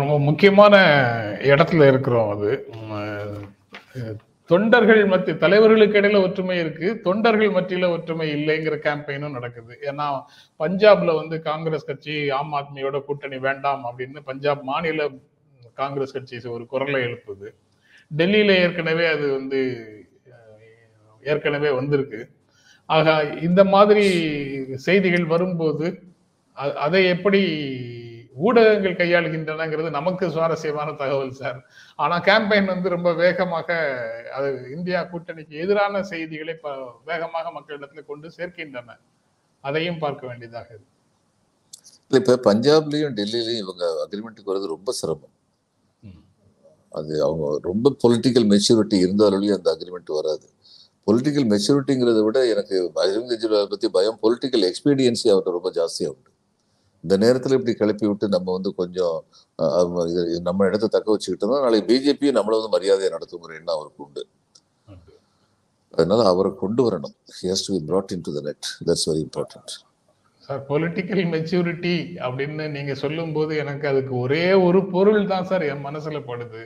[0.00, 0.76] ரொம்ப முக்கியமான
[1.50, 2.50] இடத்துல இருக்கிறோம் அது.
[4.50, 9.72] தொண்டர்கள் மத்திய தலைவர்களுக்கு இடையில ஒற்றுமை இருக்கு தொண்டர்கள் மத்தியில ஒற்றுமை இல்லைங்கிற கேம்பெயினும் நடக்குது.
[9.90, 10.06] ஏன்னா
[10.60, 15.08] பஞ்சாப்ல வந்து காங்கிரஸ் கட்சி ஆம் ஆத்மியோட கூட்டணி வேண்டாம் அப்படின்னு பஞ்சாப் மாநில
[15.76, 17.54] காங்கிரஸ் கட்சி ஒரு குரலை எழுப்புது.
[18.16, 19.90] டெல்லியில ஏற்கனவே அது வந்து
[21.22, 22.30] ஏற்கனவே வந்திருக்கு.
[22.86, 24.08] ஆக இந்த மாதிரி
[24.76, 26.02] செய்திகள் வரும்போது
[26.54, 27.42] அதை எப்படி
[28.34, 31.66] ஊடகங்கள் கையாளுகின்றனங்கிறது நமக்கு சுவாரஸ்யமான தகவல் சார்.
[31.96, 33.74] ஆனா கேம்பெயின் வந்து ரொம்ப வேகமாக
[34.32, 38.96] அது இந்தியா கூட்டணிக்கு எதிரான செய்திகளை ப- வேகமாக மக்களிடத்துல கொண்டு சேர்க்கின்றன.
[39.60, 40.94] அதையும் பார்க்க வேண்டியதாக இருக்கு.
[42.10, 45.34] இப்போ இப்ப பஞ்சாப்லயும் டெல்லியிலயும் இவங்க அக்ரிமெண்ட்டுக்கு வர்றது ரொம்ப சிரமம்.
[46.98, 50.46] அது அவங்க ரொம்ப பொலிட்டிக்கல் மெச்சூரிட்டி இருந்தாலும் அந்த அக்ரிமெண்ட் வராது.
[51.06, 56.30] பொலிட்டிக்கல் மெச்சூரிட்டிங்கிறத விட எனக்கு அரவிந்த் கெஜ்ரிவால் பத்தி பயம் பொலிட்டிக்கல் எக்ஸ்பீரியன்சி அவர்கிட்ட ரொம்ப ஜாஸ்தியா உண்டு.
[57.02, 59.16] இந்த நேரத்துல இப்படி கிளப்பி விட்டு நம்ம வந்து கொஞ்சம்
[60.48, 64.22] நம்ம இடத்த தக்க வச்சுக்கிட்டோம்னா நாளைக்கு பிஜேபி நம்மள வந்து மரியாதையை நடத்துங்கிற எண்ணம் அவருக்கு உண்டு.
[65.96, 67.16] அதனால அவரை கொண்டு வரணும்.
[67.36, 68.62] He's to be brought into the net.
[68.86, 69.74] That's very important
[70.46, 71.94] sir political maturity
[72.26, 76.62] அப்படின்னு நீங்க சொல்லும்போது எனக்கு அதுக்கு ஒரே ஒரு பொருள் தான் சார் என் மனசுல படுது.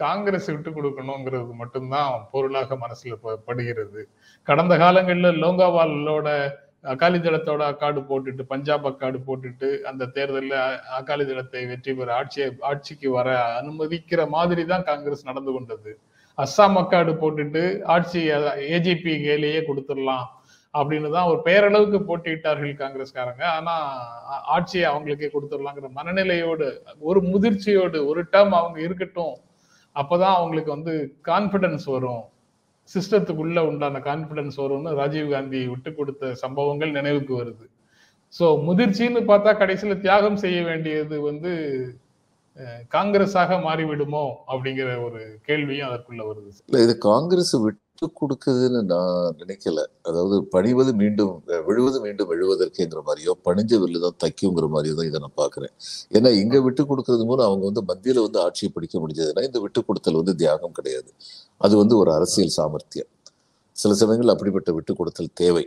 [0.00, 4.02] காங்கிரஸ் விட்டு கொடுக்கணுங்கிறது மட்டும்தான் பொருளாக மனசுல ப- படுகிறது.
[4.46, 6.28] கடந்த காலங்களில் லோங்காவாலோட
[6.84, 10.54] அகாலி தளத்தோட அக்காடு போட்டுட்டு பஞ்சாப் அக்காடு போட்டுட்டு அந்த தேர்தலில்
[11.00, 13.28] அகாலி தளத்தை வெற்றி பெற ஆட்சியை ஆட்சிக்கு வர
[13.60, 15.92] அனுமதிக்கிற மாதிரி தான் காங்கிரஸ் நடந்து கொண்டது.
[16.38, 18.20] அஸ்ஸாம் அக்காடு போட்டுட்டு ஆட்சி
[18.76, 20.26] ஏஜிபி கேலேயே கொடுத்துடலாம்
[20.74, 23.42] அப்படின்னு தான் ஒரு பேரளவுக்கு போட்டியிட்டார்கள் காங்கிரஸ்காரங்க.
[23.56, 23.74] ஆனா
[24.54, 26.66] ஆட்சியை அவங்களுக்கே கொடுத்துடலாங்கிற மனநிலையோடு
[27.00, 29.34] ஒரு முதிர்ச்சியோடு ஒரு டேர்ம் அவங்க இருக்கட்டும்
[29.96, 30.92] அப்போதான் அவங்களுக்கு வந்து
[31.30, 32.22] கான்ஃபிடன்ஸ் வரும்.
[32.90, 37.66] சிஸ்டத்துக்குள்ள உண்டான கான்ஃபிடன்ஸ் வரும்னு ராஜீவ் காந்தி விட்டு கொடுத்த சம்பவங்கள் நினைவுக்கு வருது.
[38.34, 41.52] ஸோ முதிர்ச்சின்னு பார்த்தா கடைசியில் தியாகம் செய்ய வேண்டியது வந்து
[42.94, 46.50] காங்கிரஸாக மாறிவிடுமோ அப்படிங்கிற ஒரு கேள்வியும் அதற்குள்ள வருது.
[46.84, 47.89] இது காங்கிரஸ் விட்டு
[48.20, 49.80] கொடுக்குதுன்னு நான் நினைக்கல.
[50.08, 51.32] அதாவது பணிவது மீண்டும்
[51.68, 55.72] விழுவது மீண்டும் எழுவதற்குங்கிற மாதிரியோ பணிஞ்ச வில்லு தான் தைக்குங்கிற மாதிரியோ தான் இதை நான் பாக்குறேன்
[56.16, 60.18] ஏன்னா இங்க விட்டு கொடுக்கறது மூலம் அவங்க வந்து மத்தியில வந்து ஆட்சியை பிடிக்க முடிஞ்சதுன்னா இந்த விட்டு கொடுத்தல்
[60.20, 61.10] வந்து தியாகம் கிடையாது.
[61.66, 63.10] அது வந்து ஒரு அரசியல் சாமர்த்தியம்.
[63.76, 65.66] சில சமயங்கள் அப்படிப்பட்ட விட்டு கொடுத்தல் தேவை.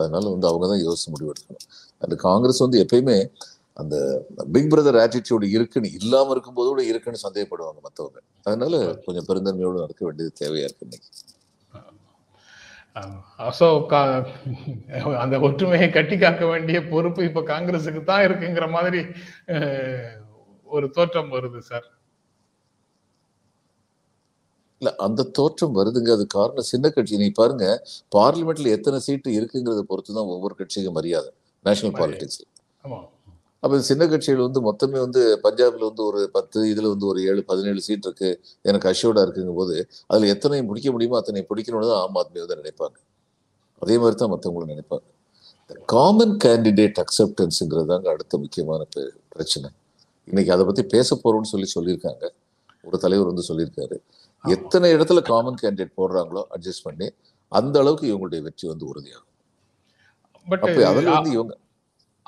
[0.00, 1.66] அதனால வந்து அவங்க தான் யோசிச்சு முடிவெடுக்கணும்.
[2.02, 3.18] அந்த காங்கிரஸ் வந்து எப்பயுமே
[3.76, 3.96] அந்த
[4.54, 8.18] பிக் பிரதர் ஆட்டிடியூட் இருக்குன்னு இல்லாம இருக்கும்போது கூட இருக்குன்னு சந்தேகப்படுவாங்க மத்தவங்க.
[8.48, 8.74] அதனால
[9.06, 11.08] கொஞ்சம் பெருந்தன்மையோடு நடக்க வேண்டியது தேவையா இருக்கு இன்னைக்கு?
[13.58, 13.66] ஸோ
[15.24, 19.00] அந்த ஒற்றுமையை கட்டி காக்க வேண்டிய பொறுப்பு இப்ப காங்கிரஸுக்கு தான் இருக்குங்கிற மாதிரி
[20.68, 21.86] ஒரு தோற்றம் வருது சார்.
[24.80, 26.10] இல்ல அந்த தோற்றம் வருதுங்க.
[26.16, 27.20] அது காரணம் சின்ன கட்சி.
[27.22, 27.66] நீ பாருங்க
[28.16, 31.30] பார்லிமெண்ட்ல எத்தனை சீட்டு இருக்குங்கிறத பொறுத்து தான் ஒவ்வொரு கட்சிக்கும் மரியாதை.
[31.64, 32.42] நேஷனல் பாலிடிக்ஸ்
[32.84, 32.98] ஆமா.
[33.66, 37.80] அப்ப சின்ன கட்சிகள் வந்து மொத்தமே வந்து பஞ்சாப்ல வந்து ஒரு பத்து இதுல வந்து ஒரு ஏழு பதினேழு
[37.86, 38.30] சீட் இருக்கு.
[38.68, 39.76] எனக்கு அஷோர்டா இருக்குங்கும் போது
[40.10, 42.96] அதுல எத்தனை முடிக்க முடியுமோ அத்தனை பிடிக்கணும்னு தான் ஆம் ஆத்மி வந்து நினைப்பாங்க.
[43.82, 45.06] அதே மாதிரி தான் மற்றவங்களும் நினைப்பாங்க.
[45.94, 48.82] காமன் கேண்டிடேட் அக்செப்டன்ஸுங்கிறது தாங்க அடுத்த முக்கியமான
[49.34, 49.68] பிரச்சனை.
[50.28, 52.24] இன்னைக்கு அதை பத்தி பேச போறோம்னு சொல்லி சொல்லியிருக்காங்க.
[52.86, 53.96] ஒரு தலைவர் வந்து சொல்லியிருக்காரு.
[54.44, 57.08] எத்தனை இடத்துல காமன் கேண்டிடேட் போடுறாங்களோ அட்ஜஸ்ட் பண்ணி
[57.52, 59.30] அந்த அளவுக்கு இவங்களுடைய வெற்றி வந்து உறுதியாகும்.
[60.46, 61.54] பட் அப்ப அதுல வந்து இவங்க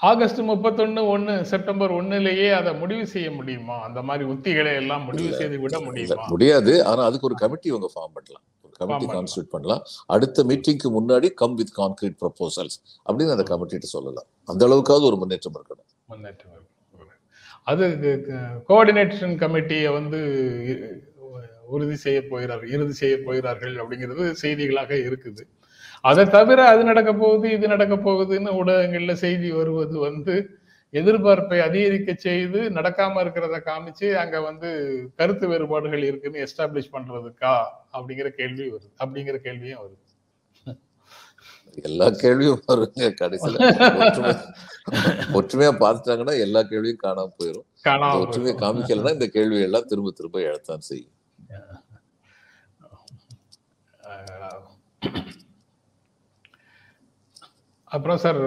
[0.00, 3.82] ஆகஸ்ட் முப்பத்தொன்னு ஒண்ணு செப்டம்பர் ஒண்ணுலயே அதை முடிவு செய்ய முடியுமா?
[3.82, 6.26] அந்த மாதிரி உத்திகளை எல்லாம் முடிவு செய்து விட முடியுமா?
[6.26, 6.84] முடியாது.
[6.84, 8.44] ஆனா அதுக்கு ஒரு கமிட்டி இவங்க ஃபார்ம் பண்ணலாம்.
[8.62, 9.06] ஒரு கமிட்டி.
[9.06, 9.82] கான்ஸ்டியூட் பண்ணலாம்.
[10.06, 14.26] அடுத்த மீட்டிங்க்கு முன்னாடி கம் வித் கான்கிரீட் ப்ரொபோசல்ஸ் அப்படின்னு அந்த கமிட்டிட்டு சொல்லலாம்.
[14.44, 15.88] அந்த அளவுக்காவது ஒரு முன்னேற்றம் இருக்கணும்.
[16.06, 16.66] முன்னேற்றம்.
[17.62, 17.86] அது
[18.68, 20.20] கோஆர்டினேஷன் கமிட்டியை வந்து
[21.66, 25.42] உறுதி செய்ய போகிறார் இறுதி செய்ய போகிறார்கள் அப்படிங்கிறது செய்திகளாக இருக்குது.
[26.04, 30.34] அதை தவிர அது நடக்க போகுது இது நடக்க போகுதுன்னு ஊடகங்கள்ல செய்தி வருவது வந்து
[30.94, 34.68] எதிர்பார்ப்பை அதிகரிக்க செய்து நடக்காம இருக்கிறத காமிச்சு அங்க வந்து
[35.20, 37.54] கருத்து வேறுபாடுகள் இருக்குன்னு எஸ்டாப்ளிஷ் பண்றதுக்கா
[37.96, 40.04] அப்படிங்கிற கேள்வி வருது அப்படிங்கிற கேள்வியும் வருது.
[41.88, 43.58] எல்லா கேள்வியும் வருங்க கடைசியில.
[44.00, 44.32] ஒற்றுமை
[45.38, 47.66] ஒற்றுமையா பார்த்துட்டாங்கன்னா எல்லா கேள்வியும் காணாம போயிடும்
[48.22, 48.54] ஒற்றுமையை.
[48.64, 51.14] காமிக்கலைன்னா இந்த கேள்வி எல்லாம் திரும்ப திரும்ப எழத்தான் செய்யும்.
[57.90, 58.40] அப்புறம் sir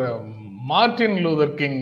[0.66, 1.82] Martin Luther King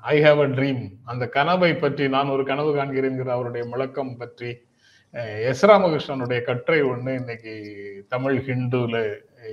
[0.00, 4.50] I have a dream அந்த கனவை பற்றி நான் ஒரு கனவு காண்கிறேங்கிற அவருடைய முழக்கம் பற்றி
[5.50, 7.52] எஸ் ராமகிருஷ்ணனுடைய கட்டுரை ஒன்று இன்னைக்கு
[8.08, 8.96] தமிழ் ஹிந்துல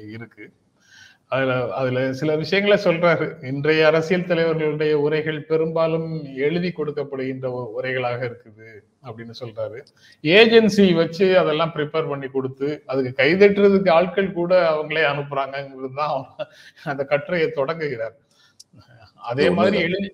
[0.09, 0.45] இருக்கு.
[1.31, 3.25] அதுல அதுல சில விஷயங்களை சொல்றாரு.
[3.49, 6.07] இன்றைய அரசியல் தலைவர்களுடைய உரைகள் பெரும்பாலும்
[6.45, 8.69] எழுதி கொடுக்கப்படுகின்ற உரைகளாக இருக்குது
[9.07, 9.79] அப்படின்னு சொல்றாரு.
[10.23, 16.15] ஏஜென்சி வச்சு அதெல்லாம் ப்ரிப்பேர் பண்ணி கொடுத்து அதுக்கு கைதட்டுறதுக்கு ஆட்கள் கூட அவங்களே அனுப்புறாங்கிறது தான்
[16.91, 18.15] அந்த கட்டுரையை தொடங்குகிறார்.
[19.31, 20.09] அதே மாதிரி எழுதி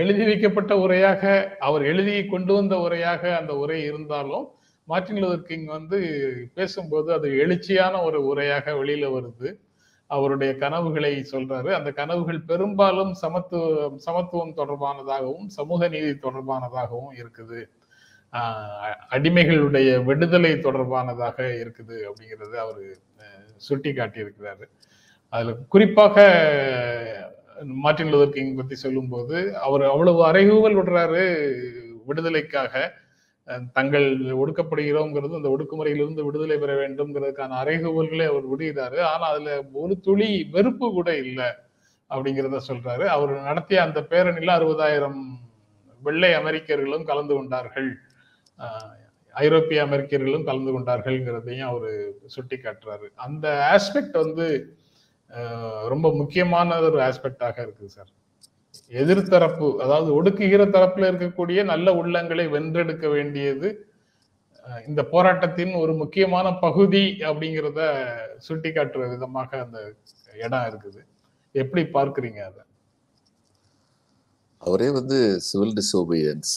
[0.00, 1.22] எழுதி வைக்கப்பட்ட உரையாக
[1.66, 4.46] அவர் எழுதி கொண்டு வந்த உரையாக அந்த உரை இருந்தாலும்
[4.88, 5.98] மார்ட்டின் லூதர் கிங் வந்து
[6.56, 9.50] பேசும்போது அது எழுச்சியான ஒரு உரையாக வெளியில வருது.
[10.16, 11.70] அவருடைய கனவுகளை சொல்றாரு.
[11.78, 17.60] அந்த கனவுகள் பெரும்பாலும் சமத்துவம் சமத்துவம் தொடர்பானதாகவும் சமூக நீதி தொடர்பானதாகவும் இருக்குது.
[19.14, 22.80] அடிமைகளுடைய விடுதலை தொடர்பானதாக இருக்குது அப்படிங்கிறது அவர்
[23.66, 24.66] சுட்டி காட்டியிருக்கிறாரு
[25.32, 26.16] அதுல குறிப்பாக
[27.84, 31.24] மார்ட்டின் லூதர் கிங் பத்தி சொல்லும்போது அவர் அவ்வளவு அறைகூவல் விடுறாரு
[32.08, 32.72] விடுதலைக்காக.
[33.76, 34.06] தங்கள்
[34.42, 38.98] ஒடுக்கப்படுகிறோங்கிறது அந்த ஒடுக்குமுறையிலிருந்து விடுதலை பெற வேண்டும்ங்கிறதுக்கான அறைகூவல்களை அவர் விடுகிறாரு.
[39.12, 41.48] ஆனா அதுல ஒரு துளி வெறுப்பு கூட இல்லை
[42.10, 43.04] அப்படிங்கிறத சொல்றாரு.
[43.16, 45.20] அவர் நடத்திய அந்த பேரணியில் அறுபதாயிரம்
[46.02, 47.90] வெள்ளை அமெரிக்கர்களும் கலந்து கொண்டார்கள்.
[49.34, 51.92] ஐரோப்பிய அமெரிக்கர்களும் கலந்து கொண்டார்கள்ங்கிறதையும் அவர்
[52.34, 54.46] சுட்டி காட்டுறாரு அந்த ஆஸ்பெக்ட் வந்து
[55.92, 58.10] ரொம்ப முக்கியமான ஒரு ஆஸ்பெக்டாக இருக்குது சார்.
[59.00, 63.68] எதிர்த்தரப்பு அதாவது ஒடுக்குகிற தரப்புல இருக்கக்கூடிய நல்ல உள்ளங்களை வென்றெடுக்க வேண்டியது
[64.88, 67.80] இந்த போராட்டத்தின் ஒரு முக்கியமான பகுதி அப்படிங்கிறத
[68.38, 69.78] சுட்டி காட்டுற விதமாக அந்த
[70.44, 71.00] இடம் இருக்குது.
[71.54, 72.62] எப்படி பார்க்குறீங்க அதை?
[74.62, 76.54] அவரே வந்து சிவில் டிசோபியன்ஸ்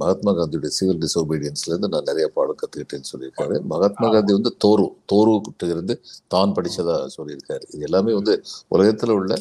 [0.00, 3.56] மகாத்மா காந்தியுடைய சிவில் டிசோபீடியன்ஸ்ல இருந்து நான் நிறைய பாடம் கத்துக்கிட்டேன்னு சொல்லியிருக்காரு.
[3.72, 5.94] மகாத்மா காந்தி வந்து தோரு தோரு கிட்ட இருந்து
[6.34, 7.64] தான் படிச்சதா சொல்லியிருக்காரு.
[7.74, 8.34] இது எல்லாமே வந்து
[8.76, 9.34] உலகத்துல உள்ள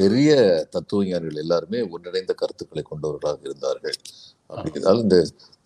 [0.00, 0.36] பெரிய
[0.74, 3.98] தத்துவ ஞானிகள் எல்லாருமே ஒன்றிணைந்த கருத்துக்களை கொண்டவர்களாக இருந்தார்கள்.
[4.50, 5.18] அப்படிங்கிறதால இந்த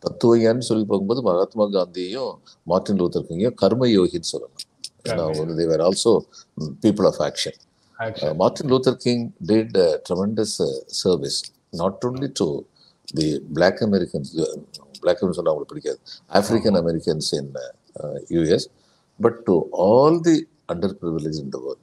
[0.05, 2.33] தத்துவ ஞானி சொல்லி பார்க்கும்போது மகாத்மா காந்தியையும்
[2.73, 4.65] மார்ட்டின் லூத்தர் கிங்கையும் கர்ம யோகின்னு சொல்லலாம்.
[5.11, 6.15] ஏன்னா வந்து they're also
[6.87, 7.59] people of action
[7.99, 8.29] Action.
[8.29, 10.67] Uh, Martin Luther King did uh, tremendous uh,
[13.09, 14.47] Americans, uh,
[15.03, 15.99] Black Americans சொன்னா அவங்களுக்கு பிடிக்காது.
[16.31, 18.65] African Americans in uh, uh, US,
[19.21, 20.37] but to all the
[20.69, 21.81] underprivileged in the world.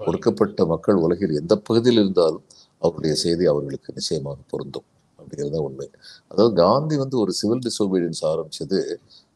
[0.00, 2.44] ஒடுக்கப்பட்ட மக்கள் உலகில் எந்த பகுதியில் இருந்தாலும்
[2.82, 4.86] அவருடைய செய்தி அவர்களுக்கு நிச்சயமாக பொருந்தும்.
[5.18, 5.86] அப்படிங்கிறது தான் உண்மை.
[6.28, 8.80] அதாவது காந்தி வந்து ஒரு சிவில் டிசோபீடியன்ஸ் ஆரம்பிச்சது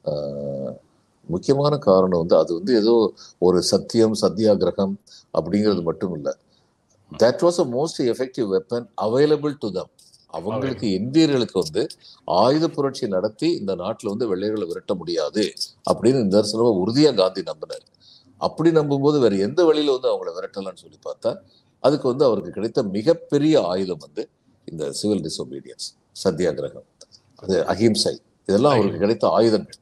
[0.04, 0.74] ஆஹ்,
[1.28, 2.94] முக்கியமான காரணம் வந்து அது வந்து ஏதோ
[3.38, 4.94] ஒரு சத்தியம் சத்தியாகிரகம்
[5.34, 6.34] அப்படிங்கிறது மட்டும் இல்லை.
[7.12, 9.92] That was a most effective weapon available to them
[10.30, 11.86] அவங்களுக்கு இந்தியர்களுக்கு வந்து
[12.24, 15.52] ஆயுத புரட்சி நடத்தி இந்த நாட்டில் வந்து வெள்ளையர்களை விரட்ட முடியாது
[15.90, 17.86] அப்படின்னு நிதர்சனமா உறுதியா காந்தி நம்பினார்.
[18.38, 21.32] அப்படி நம்பும்போது வேற எந்த வழியில வந்து அவங்கள விரட்டலாம்னு சொல்லி பார்த்தா
[21.78, 24.28] அதுக்கு வந்து அவருக்கு கிடைத்த மிகப்பெரிய ஆயுதம் வந்து
[24.64, 25.88] இந்த சிவில் டிசோபீடியன்ஸ்
[26.24, 26.88] சத்தியாகிரகம்.
[27.36, 28.20] அது அஹிம்சை.
[28.46, 29.78] இதெல்லாம் அவருக்கு கிடைத்த ஆயுதங்கள்.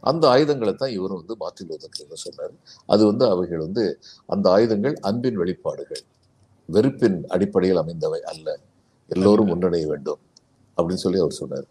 [0.00, 2.54] அந்த ஆயுதங்களை தான் இவரும் வந்து மார்ட்டின் லூதர் கிங் சொன்னார்.
[2.86, 3.84] அது வந்து அவைகள் வந்து
[4.26, 6.02] அந்த ஆயுதங்கள் அன்பின் வெளிப்பாடுகள்
[6.68, 8.58] வெறுப்பின் அடிப்படையில் அமைந்தவை அல்ல.
[9.10, 10.20] எல்லோரும் ஒன்றிணைய வேண்டும்
[10.76, 11.68] அப்படின்னு சொல்லி அவர் சொன்னார்.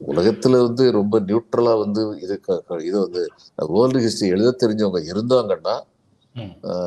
[0.00, 2.34] உலகத்துல வந்து ரொம்ப நியூட்ரலா வந்து இது
[2.84, 3.22] இது வந்து
[3.72, 5.76] வேர்ல்டு ஹிஸ்டரி எழுத தெரிஞ்சவங்க இருந்தாங்கன்னா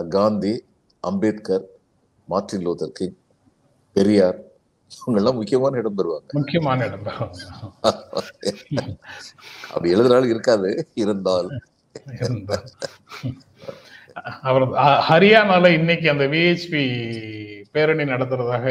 [0.10, 0.54] Gandhi
[1.04, 1.66] Ambedkar
[2.28, 3.18] Martin Luther King
[3.96, 4.40] Periyar
[4.92, 6.30] இவங்கெல்லாம் முக்கியமான இடம் பெறுவாங்க.
[6.34, 7.06] முக்கியமான இடம்
[9.72, 11.50] அப்படி எழுதுறாலும் இருக்காது இருந்தால்.
[12.20, 12.58] இருந்தா.
[14.44, 14.66] அவர்
[15.10, 16.84] ஹரியானால இன்னைக்கு அந்த விஹெச்பி
[17.72, 18.66] பேரணி நடத்துறதாக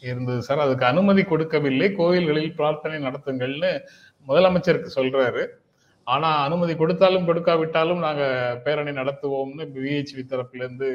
[0.00, 0.42] இருந்தது.
[0.42, 1.88] சார் அதுக்கு அனுமதி கொடுக்கவில்லை.
[1.94, 3.72] கோயில்களில் பிரார்த்தனை நடத்துங்கள்னு
[4.28, 5.42] முதலமைச்சருக்கு சொல்றாரு.
[6.06, 8.24] ஆனா அனுமதி கொடுத்தாலும் கொடுக்காவிட்டாலும் நாங்க
[8.64, 10.88] பேரணி நடத்துவோம்னு பிஹெச்வி தரப்புல இருந்து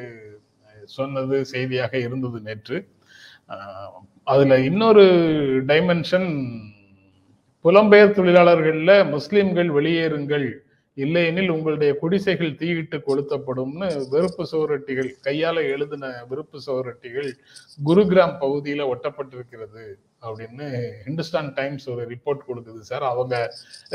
[0.84, 2.78] சொன்னது செய்தியாக இருந்தது நேற்று.
[4.24, 5.04] அதுல இன்னொரு
[5.68, 6.30] டைமென்ஷன்
[7.66, 10.48] புலம்பெயர் தொழிலாளர்கள்ல முஸ்லிம்கள் வெளியேறுங்கள்
[10.98, 17.30] இல்லையெனில் உங்களுடைய குடிசைகள் தீயிட்டு கொளுத்தப்படும்னு வெறுப்பு சுவரொட்டிகள் கையால எழுதின வெறுப்பு சுவரொட்டிகள்
[17.88, 19.86] குருகிராம் பகுதியில ஒட்டப்பட்டிருக்கிறது
[20.28, 20.68] அப்படின்னு
[21.08, 23.06] ஹிந்துஸ்தான் டைம்ஸ் ஒரு ரிப்போர்ட் கொடுக்குது சார்.
[23.14, 23.36] அவங்க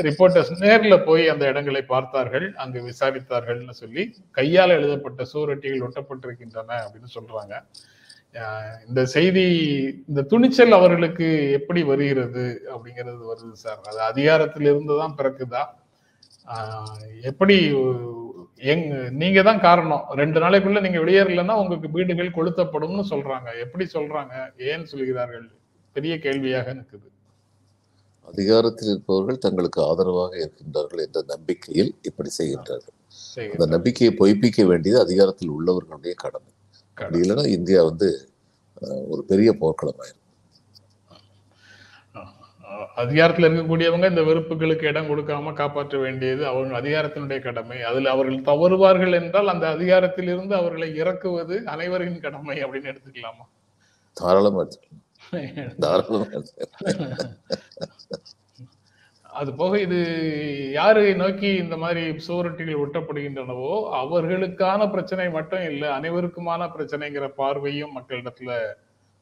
[0.07, 4.05] ரிப்போர்ட்டர்ஸ் நேரில் போய் அந்த இடங்களை பார்த்தார்கள் அங்கு விசாரித்தார்கள்னு சொல்லி
[4.39, 7.53] கையால் எழுதப்பட்ட சுவரொட்டிகள் ஒட்டப்பட்டிருக்கின்றன அப்படின்னு சொல்றாங்க.
[8.87, 9.45] இந்த செய்தி
[10.09, 13.81] இந்த துணிச்சல் அவர்களுக்கு எப்படி வருகிறது அப்படிங்கிறது வருது சார்.
[13.89, 15.63] அது அதிகாரத்தில் இருந்து தான் பிறக்குதா?
[17.29, 17.55] எப்படி
[18.71, 18.85] எங்
[19.21, 20.03] நீங்க தான் காரணம்.
[20.21, 23.49] ரெண்டு நாளைக்குள்ள நீங்க வெளியேறலைன்னா உங்களுக்கு வீடுகள் கொளுத்தப்படும்னு சொல்றாங்க.
[23.63, 24.33] எப்படி சொல்றாங்க?
[24.71, 25.47] ஏன் சொல்கிறார்கள்?
[25.95, 27.07] பெரிய கேள்வியாக நிற்குது
[28.27, 32.95] அதிகாரத்தில் இருப்பவர்கள் தங்களுக்கு ஆதரவாக இருக்கின்றார்கள் என்ற நம்பிக்கையில் இப்படி செய்கின்றார்கள்.
[33.53, 36.51] அந்த நம்பிக்கையை பொய்ப்பிக்க வேண்டியது அதிகாரத்தில் உள்ளவர்களுடைய கடமை.
[36.97, 38.09] அப்படி இல்லைன்னா இந்தியா வந்து
[39.13, 40.20] ஒரு பெரிய போர்க்களமாயிரும்
[43.03, 47.77] அதிகாரத்துல இருக்கக்கூடியவங்க இந்த வெறுப்புகளுக்கு இடம் கொடுக்காம காப்பாற்ற வேண்டியது அவங்க அதிகாரத்தினுடைய கடமை.
[47.81, 53.45] அதில் அவர்கள் தவறுவார்கள் என்றால் அந்த அதிகாரத்தில் இருந்து அவர்களை இறக்குவது அனைவரின் கடமை அப்படின்னு எடுத்துக்கலாமா?
[54.17, 54.63] தாராளமா
[59.29, 59.97] அது போக இது
[60.71, 68.51] யாரை நோக்கி இந்த மாதிரி சுவரொட்டிகள் ஒட்டப்படுகின்றனவோ அவர்களுக்கான பிரச்சனை மட்டும் இல்லை அனைவருக்குமான பிரச்சனைங்கிற பார்வையும் மக்களிடத்துல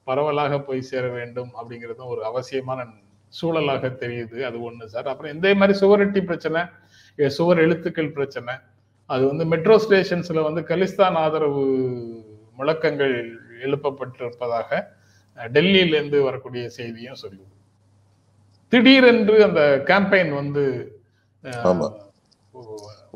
[0.08, 2.86] பரவலாக போய் சேர வேண்டும் அப்படிங்கிறதும் ஒரு அவசியமான
[3.34, 4.38] சூழலாக தெரியுது.
[4.50, 5.10] அது ஒண்ணு சார்.
[5.12, 6.62] அப்புறம் இந்த மாதிரி சுவரொட்டி பிரச்சனை
[7.38, 8.54] சுவர் எழுத்துக்கள் பிரச்சனை
[9.10, 11.64] அது வந்து மெட்ரோ ஸ்டேஷன்ஸ்ல வந்து கலிஸ்தான் ஆதரவு
[12.58, 13.16] முழக்கங்கள்
[13.66, 14.70] எழுப்பப்பட்டிருப்பதாக
[15.38, 17.54] டெல்லியிலிருந்து வரக்கூடிய செய்தியும் சொல்லுது.
[18.72, 20.64] திடீரென்று அந்த கேம்பெயின் வந்து.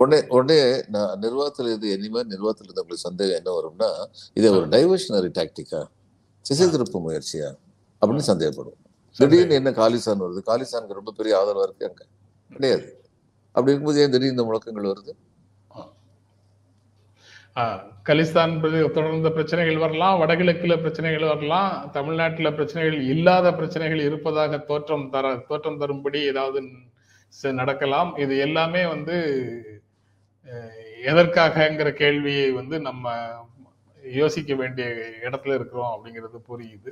[0.02, 0.60] உடனே உடனே
[0.96, 3.90] நான் நிர்வாகத்தில் இது இனிமே நிர்வாகத்தில் இருந்தவங்களுக்கு சந்தேகம் என்ன வரும்னா
[4.38, 5.82] இதை ஒரு டைவர்ஷனரி டாக்டிக்கா
[6.46, 7.50] திசை திருப்பு முயற்சியா
[8.02, 8.80] அப்படின்னு சந்தேகப்படும்.
[9.18, 10.42] திடீர்னு என்ன காலிசான் வருது.
[10.46, 12.06] காலிசானுக்கு ரொம்ப பெரிய ஆதரவா இருக்கு அங்க.
[12.50, 12.86] கிடையாது.
[13.48, 15.12] அப்படி இருக்கும்போது ஏன் திடீர்னு இந்த முழக்கங்கள் வருது?
[18.10, 18.54] கலிஸ்தான்
[18.92, 26.20] தொடர்ந்த பிரச்சனைகள் வரலாம் வடகிழக்குல பிரச்சனைகள் வரலாம் தமிழ்நாட்டுல பிரச்சனைகள் இல்லாத பிரச்சனைகள் இருப்பதாக தோற்றம் தர தோற்றம் தரும்படி
[26.22, 26.62] ஏதாவது
[27.42, 28.16] நடக்கலாம்.
[28.16, 29.16] இது எல்லாமே வந்து
[31.06, 33.14] எதற்காகங்கிற கேள்வியை வந்து நம்ம
[34.04, 34.88] யோசிக்க வேண்டிய
[35.22, 36.92] இடத்துல இருக்கிறோம் அப்படிங்கிறது புரியுது.